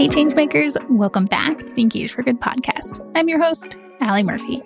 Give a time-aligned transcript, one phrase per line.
[0.00, 3.06] Hey, Changemakers, welcome back to the Engage for Good podcast.
[3.14, 4.62] I'm your host, Alli Murphy.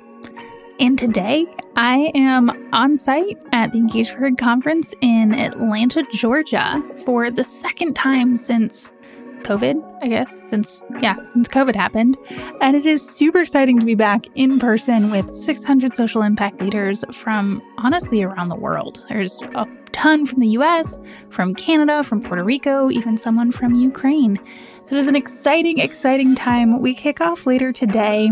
[0.78, 6.80] And today I am on site at the Engage for Good conference in Atlanta, Georgia
[7.04, 8.92] for the second time since
[9.40, 12.16] COVID, I guess, since, yeah, since COVID happened.
[12.60, 17.04] And it is super exciting to be back in person with 600 social impact leaders
[17.10, 19.04] from honestly around the world.
[19.08, 20.98] There's a ton from the US,
[21.30, 24.38] from Canada, from Puerto Rico, even someone from Ukraine.
[24.84, 26.80] So it is an exciting, exciting time.
[26.80, 28.30] We kick off later today.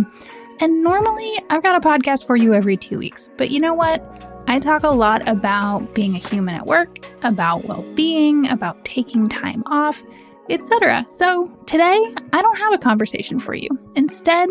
[0.61, 4.05] And normally I've got a podcast for you every two weeks, but you know what?
[4.49, 9.29] I talk a lot about being a human at work, about well being, about taking
[9.29, 10.05] time off
[10.51, 11.05] etc.
[11.09, 11.99] So today,
[12.33, 13.69] I don't have a conversation for you.
[13.97, 14.49] Instead,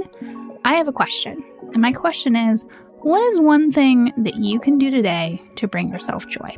[0.65, 1.43] I have a question.
[1.73, 2.65] And my question is
[2.99, 6.55] what is one thing that you can do today to bring yourself joy?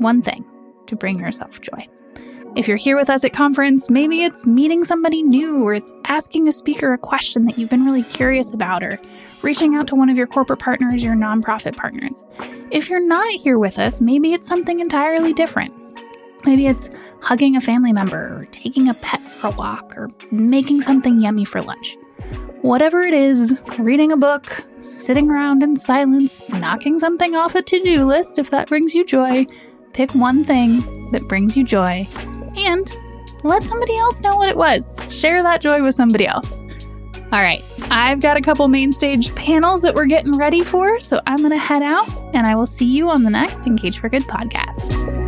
[0.00, 0.46] One thing
[0.86, 1.86] to bring yourself joy.
[2.56, 6.48] If you're here with us at conference, maybe it's meeting somebody new, or it's asking
[6.48, 8.98] a speaker a question that you've been really curious about, or
[9.42, 12.24] reaching out to one of your corporate partners, your nonprofit partners.
[12.70, 15.74] If you're not here with us, maybe it's something entirely different.
[16.46, 20.80] Maybe it's hugging a family member, or taking a pet for a walk, or making
[20.80, 21.98] something yummy for lunch.
[22.62, 27.84] Whatever it is, reading a book, sitting around in silence, knocking something off a to
[27.84, 29.46] do list if that brings you joy,
[29.92, 32.06] pick one thing that brings you joy
[32.56, 32.96] and
[33.42, 34.96] let somebody else know what it was.
[35.08, 36.60] Share that joy with somebody else.
[37.32, 41.20] All right, I've got a couple main stage panels that we're getting ready for, so
[41.26, 44.08] I'm going to head out and I will see you on the next Engage for
[44.08, 45.19] Good podcast.